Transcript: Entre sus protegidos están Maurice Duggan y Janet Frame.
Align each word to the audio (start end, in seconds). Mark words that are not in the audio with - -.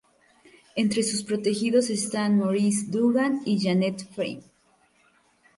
Entre 0.75 1.03
sus 1.03 1.21
protegidos 1.21 1.91
están 1.91 2.39
Maurice 2.39 2.87
Duggan 2.89 3.41
y 3.45 3.61
Janet 3.61 4.11
Frame. 4.15 4.41